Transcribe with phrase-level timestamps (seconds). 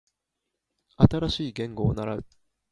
[0.97, 2.25] 新しい言語を習う